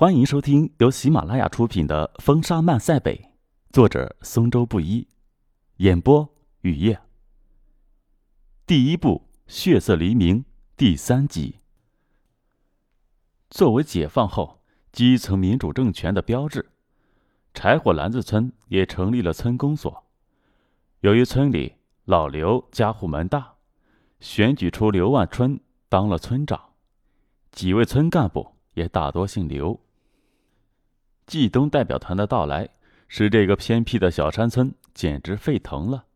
[0.00, 3.16] 欢迎收听由喜马拉雅出品的《风沙漫塞北》，
[3.72, 5.08] 作者松州布衣，
[5.78, 7.00] 演播雨夜。
[8.64, 10.42] 第一部《血色黎明》
[10.76, 11.56] 第三集。
[13.50, 14.60] 作为解放后
[14.92, 16.70] 基层民主政权的标志，
[17.52, 20.04] 柴火篮子村也成立了村公所。
[21.00, 21.74] 由于村里
[22.04, 23.56] 老刘家户门大，
[24.20, 25.58] 选举出刘万春
[25.88, 26.74] 当了村长，
[27.50, 29.80] 几位村干部也大多姓刘。
[31.28, 32.70] 冀东代表团的到来，
[33.06, 36.06] 使这个偏僻的小山村简直沸腾了。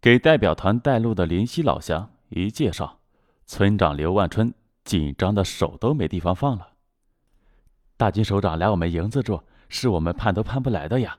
[0.00, 2.98] 给代表团带路的林夕老乡一介绍，
[3.46, 6.70] 村长刘万春紧张的手都没地方放了。
[7.96, 11.16] 大金首长来我们营子住，是我们盼都盼不来的呀！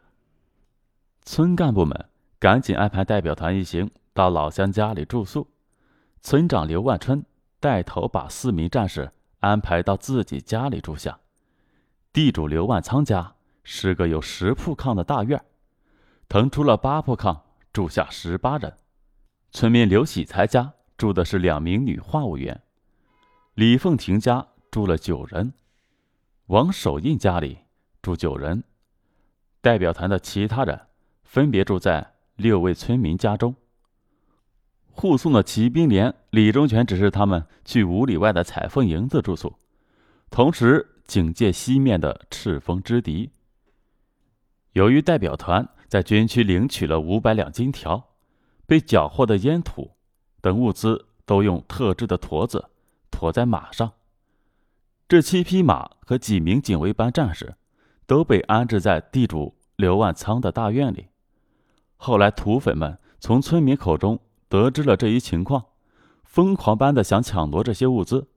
[1.21, 5.48] 村干部们赶紧安排代表团一行到老乡家里住宿。
[6.20, 7.24] 村长刘万春
[7.62, 11.18] 带头把四名战士安排到自己家里住下。
[12.13, 15.43] 地主刘万仓家是个有十铺炕的大院，
[16.29, 17.41] 腾出了八铺炕，
[17.74, 18.77] 住下十八人。
[19.51, 22.62] 村民刘喜才家住的是两名女话务员，
[23.55, 25.54] 李凤婷家住了九人，
[26.46, 27.57] 王守印家里
[27.99, 28.63] 住九人。
[29.59, 30.80] 代表团的其他人
[31.24, 33.55] 分别住在六位村民家中。
[34.91, 39.55] 护送的骑兵连李忠全指示他们去五里外的彩凤营子住宿，
[40.30, 40.91] 同时。
[41.05, 43.29] 警戒西面的赤峰之敌。
[44.71, 48.09] 由于代表团在军区领取了五百两金条，
[48.65, 49.91] 被缴获的烟土
[50.41, 52.70] 等物资都用特制的驼子
[53.12, 53.91] 驮在马上。
[55.07, 57.55] 这七匹马和几名警卫班战士
[58.07, 61.07] 都被安置在地主刘万仓的大院里。
[61.98, 64.19] 后来土匪们从村民口中
[64.50, 65.66] 得知了这一情况，
[66.24, 68.28] 疯狂般的想抢夺这些物资。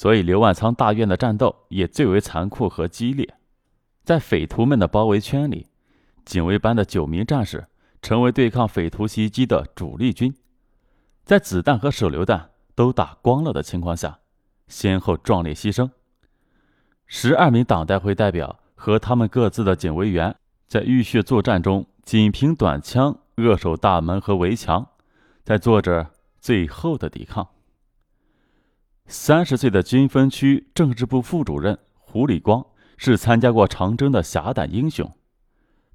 [0.00, 3.34] 所以，刘万仓大院的战斗也最为残酷和激烈。
[4.02, 5.66] 在匪徒们的包围圈里，
[6.24, 7.66] 警卫班的九名战士
[8.00, 10.34] 成为对抗匪徒袭击的主力军。
[11.26, 14.20] 在子弹和手榴弹都打光了的情况下，
[14.68, 15.90] 先后壮烈牺牲。
[17.06, 20.34] 十二名党代会代表和他们各自的警卫员
[20.66, 24.88] 在浴血作战中，仅凭短枪扼守大门和围墙，
[25.44, 27.46] 在做着最后的抵抗。
[29.12, 32.64] 三十岁的军分区政治部副主任胡立光
[32.96, 35.12] 是参加过长征的侠胆英雄。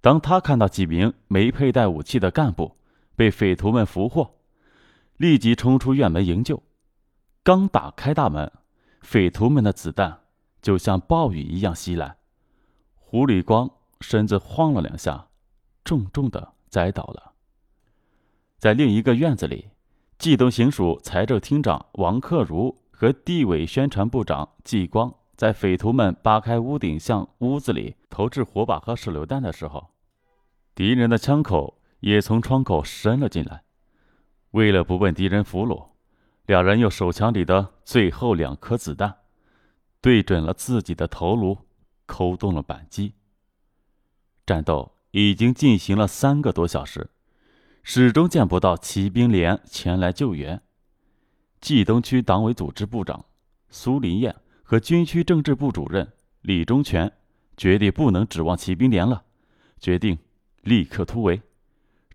[0.02, 2.76] 当他看到几名没佩戴武器的干部
[3.16, 4.36] 被匪徒们俘获，
[5.16, 6.62] 立即冲出院门营救。
[7.42, 8.52] 刚打开大门，
[9.00, 10.20] 匪徒们的子弹
[10.62, 12.18] 就像暴雨一样袭来，
[12.96, 13.72] 胡立光
[14.02, 15.30] 身子晃了两下，
[15.86, 17.32] 重重的栽倒了。
[18.58, 19.70] 在另一个院子里，
[20.18, 22.78] 冀东行署财政厅长王克如。
[22.98, 29.90] 和地委宣传部长季光在匪徒们扒开屋顶向屋子里投掷火把和手榴弹的时候，
[30.74, 33.64] 敌人的枪口也从窗口伸了进来。
[34.52, 35.88] 为了不被敌人俘虏，
[36.46, 39.14] 两人用手枪里的最后两颗子弹，
[40.00, 41.58] 对准了自己的头颅，
[42.06, 43.14] 扣动了扳机。
[44.46, 47.10] 战斗已经进行了三个多小时，
[47.84, 50.62] 始终见不到骑兵连前来救援。
[51.62, 53.26] 冀东区党委组织部长
[53.70, 57.12] 苏林燕和军区政治部主任李忠全
[57.58, 59.24] 决定不能指望骑兵连了，
[59.80, 60.18] 决定
[60.62, 61.42] 立刻突围，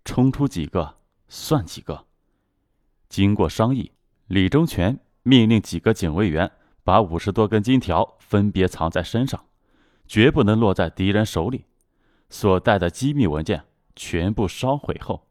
[0.05, 0.97] 冲出几个
[1.27, 2.05] 算几个。
[3.09, 3.91] 经过商议，
[4.27, 6.49] 李忠全命令几个警卫员
[6.83, 9.45] 把五十多根金条分别藏在身上，
[10.07, 11.65] 绝不能落在敌人手里。
[12.29, 13.65] 所带的机密文件
[13.95, 15.27] 全部烧毁后，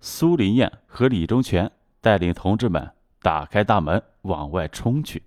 [0.00, 1.70] 苏林燕和李忠全
[2.00, 2.92] 带领同志们。
[3.22, 5.22] 打开大门往外冲去。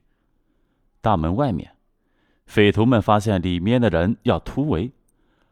[1.01, 1.75] 大门外面，
[2.45, 4.91] 匪徒们发现里面的人要突围，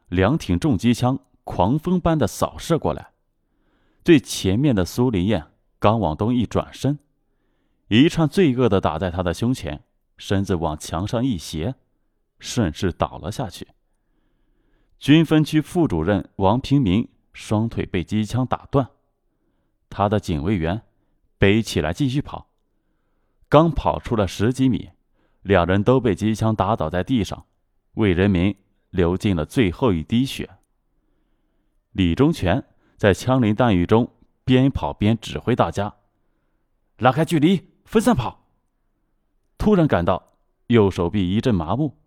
[0.10, 3.12] 两挺重机枪狂风般的扫射过来。
[4.04, 5.48] 最前面的苏林燕
[5.80, 7.00] 刚往东一转身，
[7.88, 9.84] 一串罪恶的打在他的胸前，
[10.18, 11.76] 身子往墙上一斜，
[12.40, 13.68] 顺势倒了下去。
[15.00, 18.90] 军分区副主任王平民双腿被机枪打断，
[19.90, 20.82] 他的警卫员。
[21.44, 22.48] 背起来继续跑，
[23.50, 24.92] 刚跑出了十几米，
[25.42, 27.48] 两人都被机枪打倒在地上，
[27.96, 28.56] 为人民
[28.92, 30.50] 流尽了最后一滴血。
[31.92, 32.64] 李忠全
[32.96, 34.10] 在枪林弹雨中
[34.46, 35.94] 边跑边指挥大家
[37.00, 38.48] ：“拉开距离，分散跑。”
[39.60, 40.38] 突然感到
[40.68, 41.98] 右手臂一阵麻木，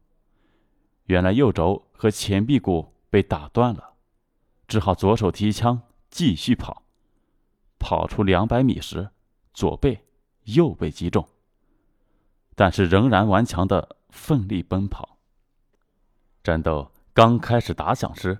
[1.05, 3.97] 原来右肘和前臂骨被打断了，
[4.67, 6.85] 只好左手提枪继续跑。
[7.79, 9.11] 跑出两百米时。
[9.57, 10.05] 左背
[10.45, 11.27] 右背击中，
[12.55, 15.17] 但是仍然顽强的奋力奔跑。
[16.45, 18.39] 战斗刚开始打响时，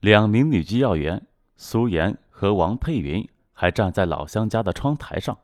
[0.00, 5.38] 两名女机要员苏妍和王佩云还站在老乡家的窗台上，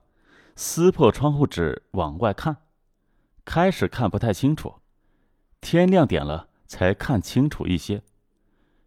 [0.56, 2.56] 撕破窗户纸往外看。
[3.44, 4.80] 开始看不太清楚，
[5.60, 8.02] 天亮点了才看清楚一些。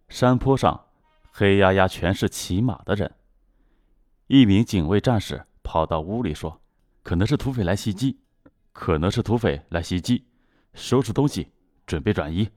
[0.09, 0.87] 山坡上
[1.31, 3.15] 黑压压全是骑马的人。
[4.27, 6.61] 一名警卫战士跑到屋里说
[7.03, 8.17] ：“可能是土匪来袭击，
[8.71, 10.23] 可能是土匪来袭击，
[10.73, 11.51] 收拾东西，
[11.85, 12.49] 准备转移。”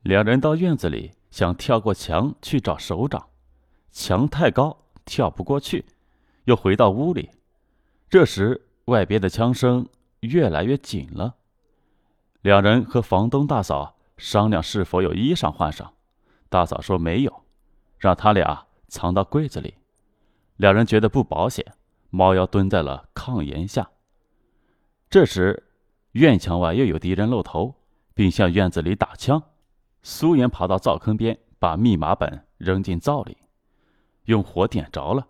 [0.00, 3.28] 两人到院子里想跳过墙去找首长，
[3.92, 4.74] 墙太高，
[5.04, 5.84] 跳不过去，
[6.44, 7.28] 又回到屋里。
[8.08, 9.86] 这时外边的枪声
[10.20, 11.34] 越来越紧了。
[12.40, 15.92] 两人和房东大嫂商量是否有衣裳换上，
[16.48, 17.42] 大嫂说没有，
[17.98, 19.74] 让他俩藏到柜子里。
[20.56, 21.64] 两人觉得不保险，
[22.10, 23.90] 猫腰蹲在了炕沿下。
[25.08, 25.64] 这时
[26.12, 27.74] 院墙外又有敌人露头，
[28.14, 29.42] 并向院子里打枪。
[30.02, 33.36] 苏妍跑到灶坑边，把密码本扔进灶里，
[34.24, 35.26] 用火点着了，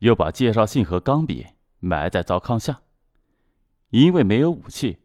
[0.00, 1.46] 又把介绍信和钢笔
[1.78, 2.80] 埋在灶炕下。
[3.90, 4.98] 因为没有武器，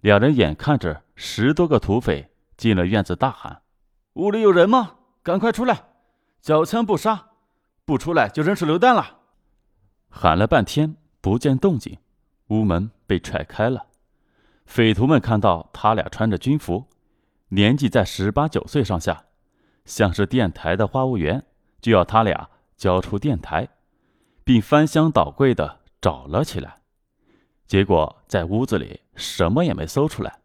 [0.00, 3.62] 两人眼看着十多个土匪进了院子，大喊
[4.14, 4.96] ：“屋里有人吗？
[5.22, 5.84] 赶快出来！
[6.42, 7.30] 缴枪不杀，
[7.84, 9.20] 不出来就扔手榴弹了！”
[10.08, 11.98] 喊了半天不见动静，
[12.48, 13.86] 屋门被踹开了。
[14.64, 16.86] 匪徒们看到他俩穿着军服。
[17.48, 19.26] 年纪在十八九岁上下，
[19.84, 21.44] 像是电台的话务员，
[21.80, 23.68] 就要他俩交出电台，
[24.42, 26.80] 并翻箱倒柜的找了起来。
[27.66, 30.40] 结果在屋子里什么也没搜出来。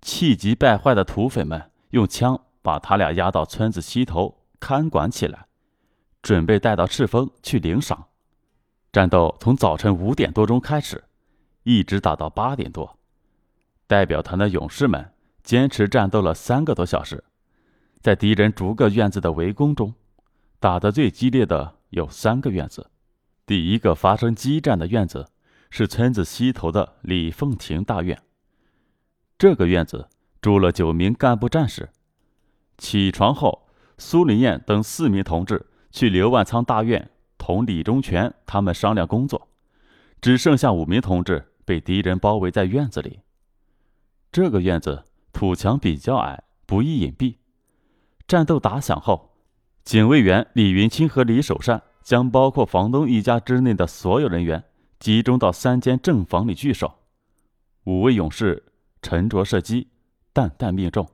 [0.00, 5.46] 气急败坏的土匪们用枪把他俩押到村子西头看管起来，
[6.24, 8.08] 准备带到赤峰去领赏。
[8.90, 11.04] 战斗从早晨五点多钟开始，
[11.62, 12.98] 一直打到八点多。
[13.86, 15.12] 代表团的勇士们。
[15.44, 17.22] 坚持战斗了三个多小时，
[18.00, 19.92] 在敌人逐个院子的围攻中，
[20.58, 22.90] 打得最激烈的有三个院子。
[23.44, 25.28] 第一个发生激战的院子
[25.68, 28.22] 是村子西头的李凤亭大院。
[29.36, 30.08] 这个院子
[30.40, 31.90] 住了九名干部战士。
[32.78, 33.68] 起床后，
[33.98, 37.08] 苏林燕等四名同志去刘万仓大院
[37.38, 39.46] 同李忠全他们商量工作，
[40.20, 43.20] 只剩下五名同志被敌人包围在院子里。
[44.30, 45.04] 这个院子。
[45.34, 47.38] 土墙比较矮，不易隐蔽。
[48.28, 49.36] 战斗打响后，
[49.82, 54.62] 警卫员李云清和李守善将包括房东一家之内的所有人员
[55.00, 57.00] 集中到三间正房里聚首。
[57.82, 58.62] 五位勇士
[59.02, 59.88] 沉着射击，
[60.32, 61.04] 弹弹命中，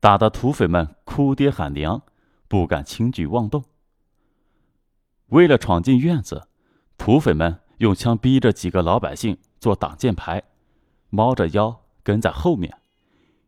[0.00, 2.02] 打得土匪们哭爹喊娘，
[2.48, 3.62] 不敢轻举妄动。
[5.28, 6.48] 为了闯进院子，
[6.96, 10.42] 土匪们用枪逼着几个老百姓做挡箭牌，
[11.10, 12.78] 猫着腰跟在后面。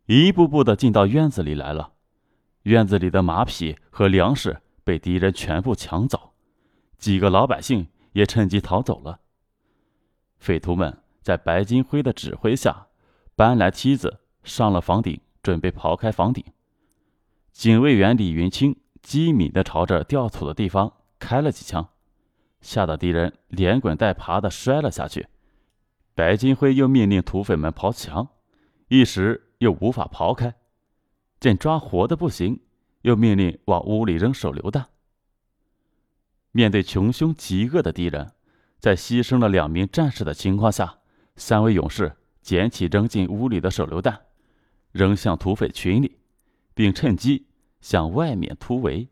[0.06, 1.92] 一步步的进到院子里来了，
[2.62, 6.32] 院子里的马匹和粮食被敌人全部抢走，
[6.96, 9.20] 几个老百姓也趁机逃走了。
[10.38, 12.86] 匪徒们在白金辉的指挥下，
[13.36, 16.44] 搬来梯子上了房顶，准备刨开房顶。
[17.52, 21.90] 警卫员李云清机敏的朝着掉土的地方开了几枪，
[22.60, 25.28] 吓得敌人连滚带爬的摔了下去。
[26.14, 28.28] 白金辉又命令土匪们刨墙，
[28.88, 29.44] 一时。
[29.58, 30.54] 又无法刨开，
[31.40, 32.60] 见抓活的不行，
[33.02, 34.86] 又命令往屋里扔手榴弹。
[36.52, 38.34] 面对穷凶极恶的敌人，
[38.78, 41.00] 在牺牲了两名战士的情况下，
[41.34, 44.26] 三位勇士捡起扔进屋里的手榴弹，
[44.92, 46.20] 扔向土匪群里，
[46.72, 47.48] 并趁机
[47.80, 49.08] 向外面突围。